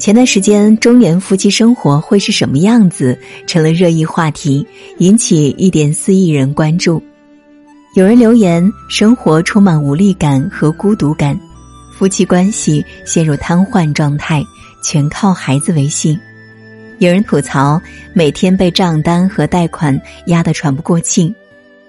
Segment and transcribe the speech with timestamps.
[0.00, 3.16] 前段时间中年夫妻生活会是什么样子，
[3.46, 4.66] 成了热议话题，
[4.96, 7.02] 引起一点四亿人关注。
[7.94, 11.38] 有人留言：生活充满无力感和孤独感，
[11.92, 14.42] 夫妻关系陷入瘫痪状态，
[14.82, 16.18] 全靠孩子维系。
[16.98, 17.78] 有人吐槽：
[18.14, 21.34] 每天被账单和贷款压得喘不过气，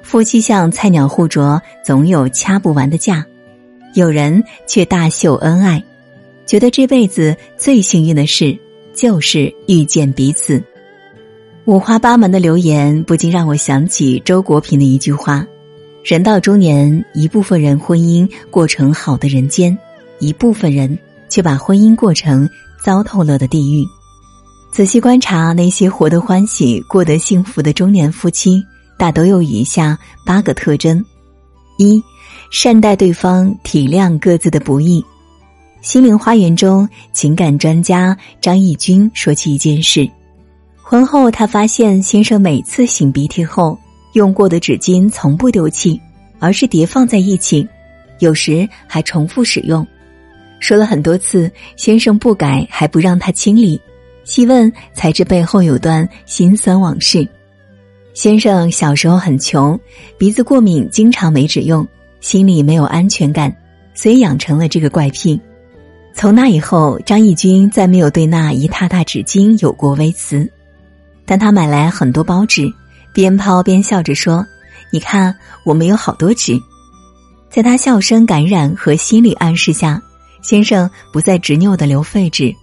[0.03, 3.25] 夫妻像菜鸟互啄，总有掐不完的架。
[3.93, 5.81] 有人却大秀恩爱。
[6.51, 8.59] 觉得这辈子最幸运的事，
[8.93, 10.61] 就是遇见彼此。
[11.63, 15.47] 五花八门的留言不禁让我想起周国平的一句话
[16.03, 19.77] ：“人到中年，一部分人婚姻过成好的人间，
[20.19, 22.49] 一部分人却把婚姻过成
[22.83, 23.87] 糟透了的地狱。”
[24.73, 28.61] 仔细观察那些活得欢喜、过得幸福的中年夫妻，
[28.97, 31.01] 大都有以下八个特征：
[31.77, 32.03] 一、
[32.51, 35.01] 善待对方，体谅各自的不易。
[35.81, 40.07] 心灵花园中，情感专家张义军说起一件事：
[40.79, 43.75] 婚后，他发现先生每次擤鼻涕后，
[44.13, 45.99] 用过的纸巾从不丢弃，
[46.37, 47.67] 而是叠放在一起，
[48.19, 49.85] 有时还重复使用。
[50.59, 53.81] 说了很多次，先生不改，还不让他清理。
[54.23, 57.27] 细问才知背后有段心酸往事。
[58.13, 59.77] 先生小时候很穷，
[60.15, 61.87] 鼻子过敏，经常没纸用，
[62.19, 63.51] 心里没有安全感，
[63.95, 65.41] 所以养成了这个怪癖。
[66.13, 70.47] 从那以后，张义军再没有对那一沓沓纸巾有过微词，
[71.25, 72.71] 但他买来很多包纸，
[73.13, 74.45] 边抛边笑着说
[74.91, 76.59] ：“你看，我们有好多纸。”
[77.49, 80.01] 在他笑声感染和心理暗示下，
[80.43, 82.53] 先生不再执拗的留废纸，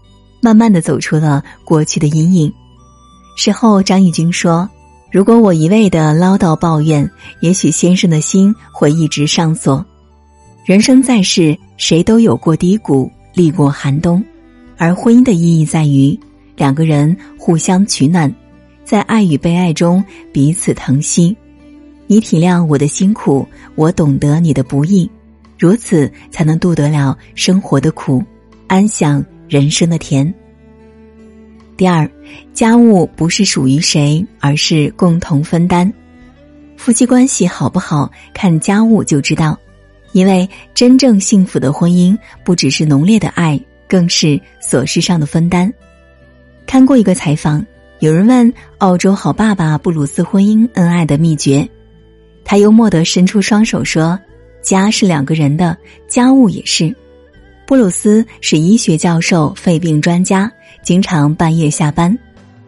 [0.41, 2.53] 慢慢的走出了过去的阴影。
[3.37, 4.69] 事后，张义军说
[5.11, 9.85] ：“如果我一味的唠叨抱怨，也许先生的心会一直上锁。
[10.65, 14.21] 人生在世，谁都有过低谷。”历过寒冬，
[14.77, 16.19] 而婚姻的意义在于
[16.57, 18.35] 两个人互相取暖，
[18.85, 21.37] 在爱与被爱中彼此疼惜。
[22.09, 23.47] 你体谅我的辛苦，
[23.77, 25.09] 我懂得你的不易，
[25.57, 28.21] 如此才能度得了生活的苦，
[28.67, 30.35] 安享人生的甜。
[31.77, 32.11] 第二，
[32.53, 35.93] 家务不是属于谁，而是共同分担。
[36.77, 39.57] 夫妻关系好不好，看家务就知道。
[40.19, 45.73] 因为真正幸福的婚姻，不只是浓烈的爱，更是琐事上的分担。
[46.67, 47.65] 看过一个采访，
[48.01, 51.69] 有人问澳洲好爸爸布鲁斯婚姻恩爱的秘诀，
[52.45, 54.19] 他幽默地伸出双手说
[54.61, 56.93] ：“家是两个人的，家务也是。”
[57.65, 60.51] 布鲁斯是医学教授、肺病专家，
[60.83, 62.19] 经常半夜下班。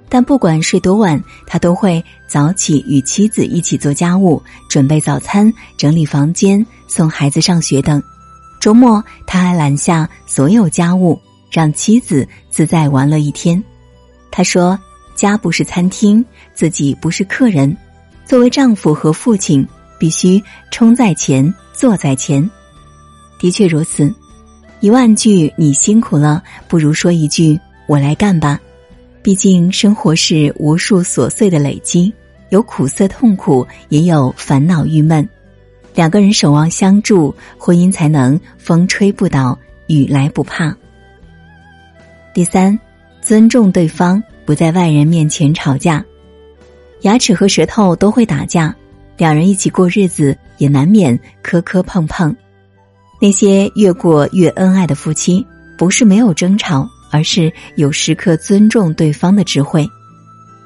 [0.09, 8.03] 但不管睡多晚，他都会早起与妻子一起做家务、准备早餐、整理房间、送孩子上学等。
[8.61, 11.19] 周末他还揽下所有家务，
[11.51, 13.63] 让妻子自在玩乐一天。
[14.31, 14.79] 他说
[15.15, 17.75] ：“家不是餐厅，自己不是客人。
[18.27, 19.67] 作为丈夫和父亲，
[19.99, 22.51] 必须冲在前，坐在前。”
[23.41, 24.13] 的确如此，
[24.81, 27.59] 一万句“你辛苦了”，不如说一句
[27.89, 28.61] “我来干吧”。
[29.23, 32.13] 毕竟，生活是无数琐碎的累积，
[32.51, 35.27] 有苦涩痛苦，也有烦恼郁闷。
[35.95, 40.75] 两个人守望相助，婚姻才能风吹不倒，雨来不怕。
[42.33, 42.79] 第三，
[43.21, 46.05] 尊重对方，不在外人面前吵架。
[47.03, 48.75] 牙齿和舌头都会打架，
[49.17, 52.35] 两人一起过日子，也难免磕磕碰碰。
[53.21, 55.47] 那些越过越恩爱的夫妻，
[55.77, 56.89] 不是没有争吵。
[57.13, 59.85] 而是有时刻尊重对方的智慧，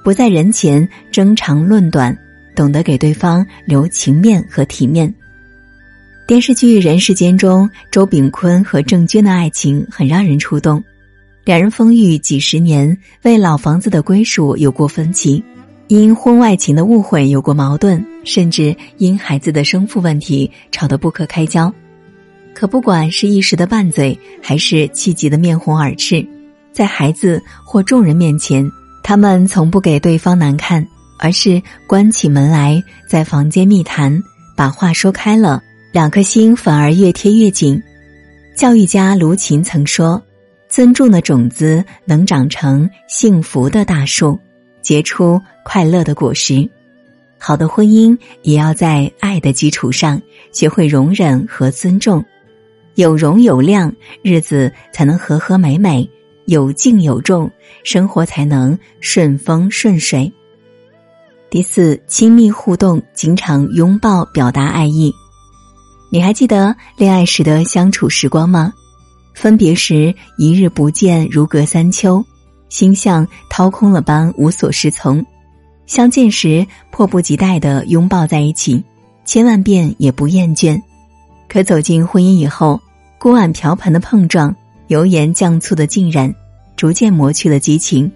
[0.03, 2.15] 不在人前争长论短，
[2.55, 5.13] 懂得给对方留情面和体面。
[6.27, 10.83] 电视剧《人世间》中，周秉昆和郑娟的爱情很让人触动。
[11.45, 15.45] 两人风雨几十年，为老房子的归属有过分歧，
[15.89, 21.71] 因婚外情的误会有过矛盾，甚至因孩子的生父问题吵得不可开交。
[22.55, 26.27] 可不管是一时的拌嘴，还是气急的面红耳赤。
[26.73, 28.67] 在孩子或众人面前，
[29.03, 30.87] 他们从不给对方难看，
[31.25, 34.23] 而是关起门来在房间密谈，
[34.55, 37.83] 把话说开了，两颗心反而越贴越紧。
[38.55, 40.23] 教育家卢琴曾说
[40.69, 44.39] ：“尊重的种子能长成幸福的大树，
[44.83, 46.69] 结出快乐的果实。
[47.39, 50.21] 好的婚姻也要在爱的基础上，
[50.53, 52.23] 学会容忍和尊重，
[52.97, 53.91] 有容有量，
[54.21, 56.07] 日子才能和和美美。”
[56.45, 57.51] 有静有重，
[57.83, 60.31] 生活才能顺风顺水。
[61.55, 65.15] 第四，亲密互动，经常拥抱表达爱意。
[66.11, 68.73] 你还记得恋爱时的相处时光吗？
[69.37, 72.25] 分别时一日不见，如隔三秋，
[72.71, 75.23] 心像掏空了般无所适从；
[75.87, 78.83] 相见时迫不及待的拥抱在一起，
[79.25, 80.83] 千万遍也不厌倦。
[81.49, 82.81] 可走进婚姻以后，
[83.17, 84.53] 锅碗瓢盆的碰撞，
[84.89, 86.35] 油盐酱醋的浸染，
[86.75, 88.11] 逐渐磨去了激情。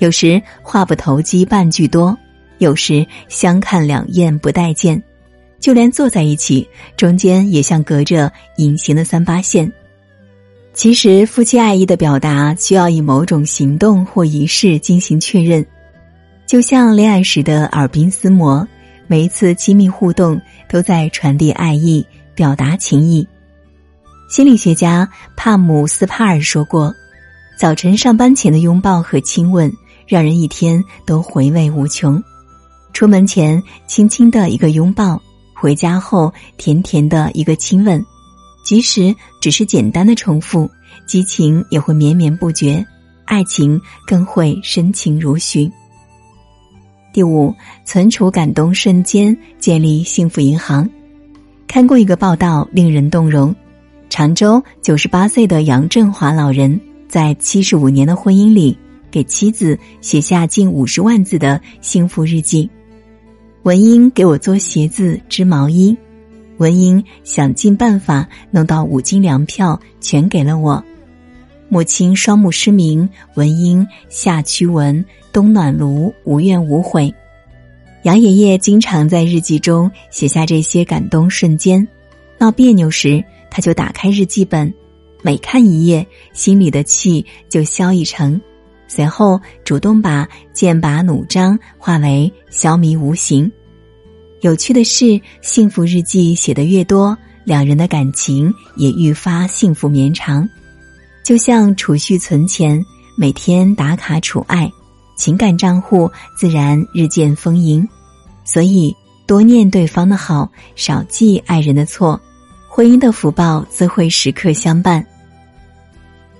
[0.00, 2.18] 有时话不投机半句多，
[2.58, 5.02] 有时相看两厌不待见，
[5.58, 6.66] 就连坐在一起，
[6.96, 9.70] 中间也像隔着隐形的三八线。
[10.72, 15.64] 其实，夫妻爱意的表达需要以某种行动或仪式进行确认，
[16.46, 18.66] 就像恋爱时的耳鬓厮磨，
[19.06, 23.26] 每一次亲密互动都在传递爱意、表达情意。
[24.28, 26.94] 心理学家帕姆斯帕尔说过
[27.58, 29.72] ：“早晨上班前的拥抱和亲吻。”
[30.06, 32.22] 让人一天都回味无穷。
[32.94, 35.20] 出门前轻轻的一个拥抱，
[35.52, 38.02] 回家后甜甜的一个亲吻，
[38.64, 40.70] 即使只是简单的重复，
[41.04, 42.86] 激情也会绵绵不绝，
[43.24, 45.68] 爱情更会深情如许。
[47.12, 47.52] 第五，
[47.84, 50.88] 存储感动瞬间，建立幸福银行。
[51.66, 53.52] 看过一个报道，令人动容。
[54.08, 58.78] 常州九十八岁的杨振华老人，在七十五年的婚姻里。
[59.10, 62.68] 给妻子写下近五十万字的幸福日记。
[63.64, 65.96] 文英给我做鞋子、织毛衣，
[66.58, 70.84] 文英想尽办法弄到五斤粮票，全给了我。
[71.70, 75.02] 母亲双目失明，文英夏驱蚊，
[75.32, 77.10] 冬暖炉，无怨无悔。
[78.02, 81.88] 杨爷爷经常在日记中写下这些感动瞬间。
[82.36, 84.70] 闹别扭时，他就打开日记本，
[85.22, 88.38] 每看一页，心里的气就消一成。
[88.94, 93.50] 随后，主动把剑拔弩张化为消弭无形。
[94.40, 100.48] 有趣的是，幸福日记写的越多，两人的感情也愈发幸福绵长。
[101.24, 102.80] 就像储蓄存钱，
[103.18, 104.70] 每天打卡储爱，
[105.16, 106.08] 情感账户
[106.38, 107.84] 自然日渐丰盈。
[108.44, 108.94] 所以，
[109.26, 112.20] 多念对方的好，少记爱人的错，
[112.68, 115.04] 婚姻的福报自会时刻相伴。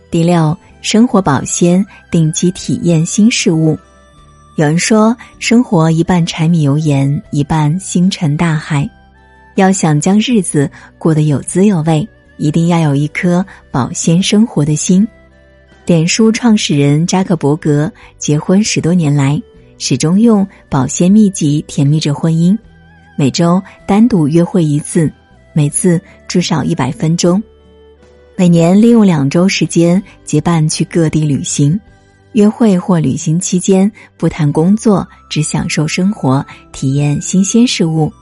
[0.08, 0.56] 第六。
[0.84, 3.76] 生活保鲜，定期体验新事物。
[4.56, 8.88] 有人说，生活一半柴米油盐，一半星辰大海。
[9.54, 15.08] 要想将日子过得有滋有味，一定要有一颗保鲜生活的心。
[15.86, 19.40] 脸书创始人扎克伯格结婚十多年来，
[19.78, 22.56] 始终用保鲜秘籍甜蜜着婚姻。
[23.16, 25.10] 每周单独约会一次，
[25.54, 25.98] 每次
[26.28, 27.42] 至少一百分钟。
[28.36, 31.78] 每年利用两周时间结伴去各地旅行，
[32.32, 38.12] 约会或旅行期间不谈工作，只享受生活，体验新鲜事物。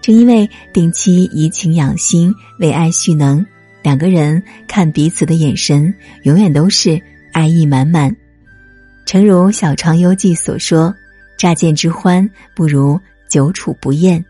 [0.00, 3.44] 正因为定期怡情养心，为爱蓄能，
[3.82, 6.98] 两个人看彼此的眼神永远都是
[7.32, 8.14] 爱意满满。
[9.04, 10.94] 诚如《小窗幽记》所说
[11.36, 12.98] ：“乍见之欢，不如
[13.28, 14.24] 久处不厌。”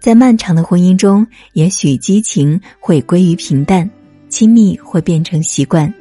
[0.00, 3.90] 在漫长的婚姻中，也许激情会归于平淡。
[4.28, 5.92] 亲密会变成习惯，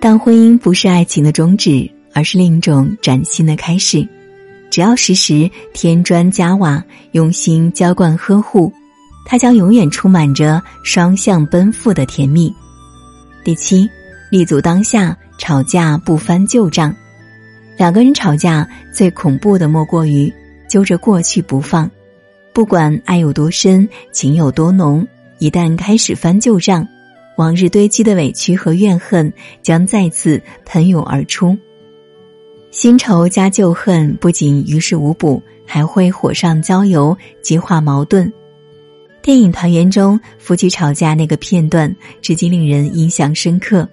[0.00, 4.06] 但婚姻不是爱情的终止，而是另一种崭新的开始。
[4.70, 8.72] 只要时时添砖加瓦，用心浇灌呵护，
[9.26, 12.54] 它将永远充满着双向奔赴的甜蜜。
[13.42, 13.88] 第七，
[14.30, 16.94] 立足当下，吵架不翻旧账。
[17.76, 20.32] 两个人吵架最恐怖的莫过于
[20.68, 21.90] 揪着过去不放，
[22.52, 25.04] 不管爱有多深，情有多浓，
[25.38, 26.86] 一旦开始翻旧账。
[27.40, 29.32] 往日堆积的委屈和怨恨
[29.62, 31.56] 将再次喷涌而出，
[32.70, 38.30] 新仇加旧恨不仅于事无补，还会火上浇油，激化矛盾。
[39.22, 43.88] 电影《团圆》中夫妻吵架那个片段，至今令人印象深刻。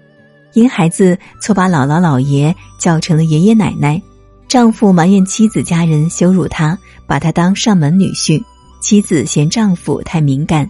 [0.52, 4.02] 因孩子错把姥姥姥爷叫成了爷爷奶奶，
[4.50, 6.78] 丈夫埋怨妻子家人羞辱他，
[7.08, 8.44] 把他当上门女婿，
[8.82, 10.70] 妻子嫌丈夫太敏感。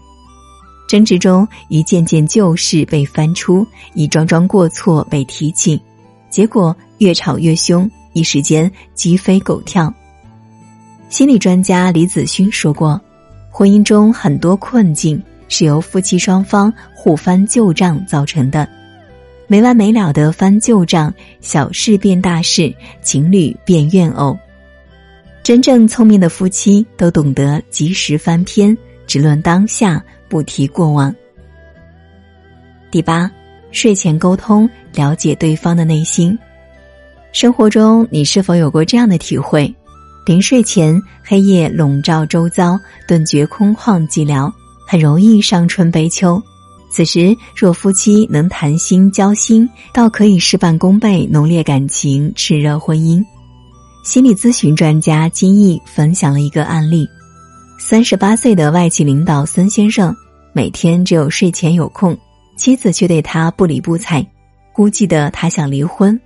[0.87, 5.81] 争执中，一件件旧事被翻出，一桩桩过错被提起，
[6.29, 9.93] 结果越吵越凶，一时间鸡飞狗跳。
[11.09, 12.99] 心理专家李子勋说过，
[13.51, 18.67] 婚姻中很多困境是由夫妻双方互翻旧账造成的，
[19.47, 24.37] 没完没了的翻旧账，小事变大事，情侣变怨偶。
[25.43, 30.01] 真正聪明的夫妻都懂得及时翻篇，只论当下。
[30.29, 31.13] 不提过往。
[32.89, 33.29] 第八，
[33.71, 36.37] 睡前沟通，了解对方的内心。
[37.33, 39.73] 生活中，你是否有过这样的体会？
[40.25, 44.51] 临睡前，黑夜笼罩周遭，顿觉空旷寂寥，
[44.87, 46.41] 很容易伤春悲秋。
[46.89, 53.23] 此时若夫妻能谈心交心，倒可以事半功倍，浓烈感情，炽热婚姻。
[54.03, 57.07] 心理咨询专家金毅分享了一个案例：
[57.79, 60.15] 三十八岁的外企领导孙先生，
[60.51, 62.17] 每天只有睡前有空，
[62.55, 64.25] 妻子却对他不理不睬，
[64.73, 66.19] 估计的他想离婚。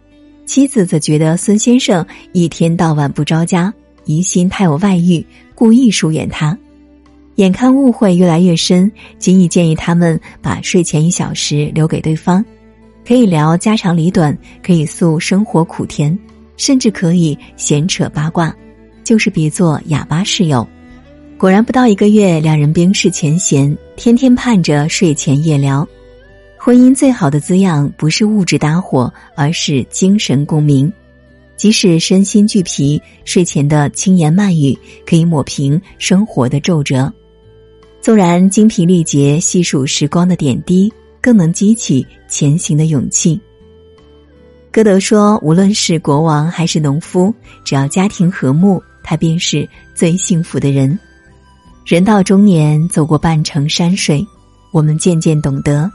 [0.45, 3.71] 妻子则觉得孙先生一天到晚不着家，
[4.05, 6.57] 疑心他有外遇，故意疏远他。
[7.35, 8.89] 眼看误会越来越深，
[9.19, 12.43] 金毅建议他们把睡前一小时留给对方，
[13.05, 16.17] 可以聊家长里短，可以诉生活苦甜。
[16.57, 18.55] 甚至可以闲扯八卦，
[19.03, 20.67] 就是别做哑巴室友。
[21.41, 25.87] 果然不到一个月，两人冰释前嫌，天天盼着睡前夜聊。
[26.55, 30.93] 婚姻最好的滋养不是物质搭伙，而是精神共鸣。
[31.57, 37.11] 即使身心俱疲，睡前的轻言慢语可以抹平生活的皱褶。
[38.01, 43.41] 纵然精疲力竭，细数时光的点滴，更能激起前行的勇气。
[44.71, 47.33] 歌德说：“无论是国王还是农夫，
[47.65, 50.99] 只要家庭和睦，他便是最幸福的人。”
[51.91, 54.25] 人到中年，走过半程山水，
[54.71, 55.91] 我们渐渐懂得，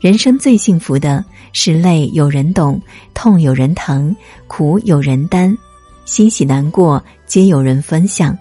[0.00, 2.80] 人生最幸福的是累有人懂，
[3.12, 4.16] 痛有人疼，
[4.46, 5.54] 苦有人担，
[6.06, 8.34] 欣喜难过皆有人分享。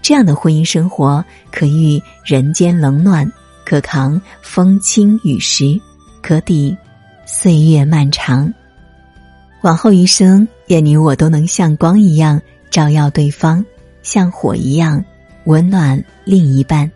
[0.00, 3.30] 这样的婚姻生活，可遇人间冷暖，
[3.62, 5.78] 可扛风轻雨湿，
[6.22, 6.74] 可抵
[7.26, 8.50] 岁月漫长。
[9.60, 13.62] 往后余生，愿你我都能像光一样照耀对方，
[14.02, 15.04] 像火一样
[15.44, 16.90] 温暖另一半。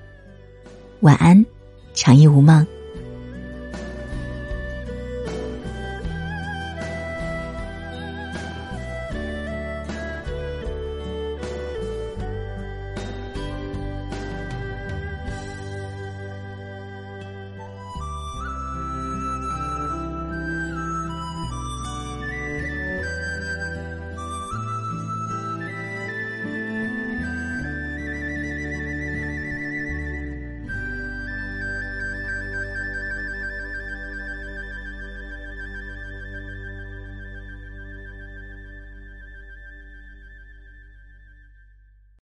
[1.01, 1.45] 晚安，
[1.95, 2.67] 长夜无梦。